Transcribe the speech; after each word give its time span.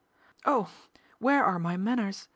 "Oh! 0.45 0.71
where 1.19 1.43
are 1.45 1.59
my 1.59 1.77
manners 1.77 2.27